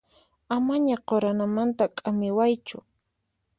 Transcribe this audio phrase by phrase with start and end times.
[0.55, 2.77] Amaña quranamanta k'amiwaychu.